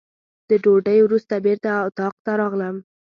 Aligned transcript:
د 0.49 0.51
ډوډۍ 0.63 0.99
وروسته 1.03 1.33
بېرته 1.45 1.69
اتاق 1.87 2.15
ته 2.25 2.31
راغلم. 2.41 2.75